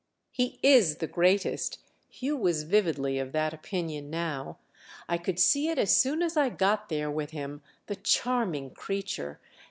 "He 0.31 0.57
is 0.63 0.95
the 0.97 1.05
greatest"—Hugh 1.05 2.35
was 2.35 2.63
vividly 2.63 3.19
of 3.19 3.33
that 3.33 3.53
opinion 3.53 4.09
now: 4.09 4.57
"I 5.07 5.19
could 5.19 5.37
see 5.37 5.69
it 5.69 5.77
as 5.77 5.95
soon 5.95 6.23
as 6.23 6.35
I 6.35 6.49
got 6.49 6.89
there 6.89 7.11
with 7.11 7.29
him, 7.29 7.61
the 7.85 7.97
charming 7.97 8.71
creature! 8.71 9.39